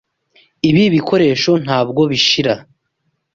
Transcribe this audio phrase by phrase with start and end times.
[0.69, 2.53] Ibi bikoresho ntabwo bishira.